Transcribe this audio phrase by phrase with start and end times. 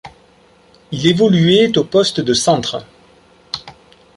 [0.91, 2.87] Il évoluait au poste de centre.